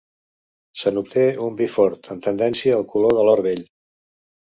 Se 0.83 0.91
n'obté 0.93 1.25
un 1.47 1.59
vi 1.59 1.67
fort, 1.73 2.09
amb 2.15 2.23
tendència 2.29 2.79
al 2.79 2.87
color 2.95 3.15
de 3.19 3.27
l'or 3.29 3.43
vell. 3.49 3.63